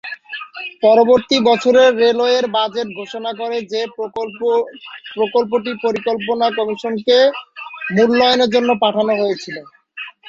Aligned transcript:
পরবর্তী 0.83 1.37
বছরের 1.49 1.89
রেলওয়ের 2.01 2.45
বাজেট 2.55 2.87
ঘোষণা 2.99 3.31
করে 3.39 3.57
যে 3.71 3.81
প্রকল্পটি 5.15 5.71
পরিকল্পনা 5.83 6.47
কমিশনকে 6.57 7.17
মূল্যায়নের 7.95 8.49
জন্য 8.55 8.69
পাঠানো 8.83 9.13
হয়েছিল। 9.21 9.57